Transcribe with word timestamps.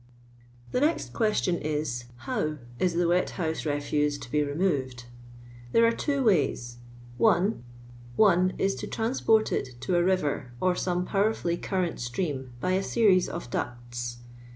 Ihe 0.73 0.81
next 0.81 1.13
question, 1.13 1.57
is— 1.59 2.05
Jlotv 2.23 2.57
is 2.79 2.95
the 2.95 3.07
wet 3.07 3.29
house 3.37 3.67
refuse 3.67 4.17
to 4.17 4.31
be 4.31 4.41
removed? 4.43 5.03
There 5.73 5.85
.ire 5.85 5.91
two 5.91 6.23
ways:— 6.23 6.77
1. 7.19 7.63
One 8.15 8.53
is, 8.57 8.73
to 8.81 8.87
transport 8.87 9.51
it 9.51 9.79
to 9.81 9.95
a 9.97 10.03
river, 10.03 10.53
or 10.59 10.73
some 10.75 11.05
(NiwerfuUy 11.05 11.61
curn*nt 11.61 11.99
stream 11.99 12.51
by 12.59 12.71
a 12.71 12.81
series 12.81 13.29
of 13.29 13.51
ducti. 13.51 14.15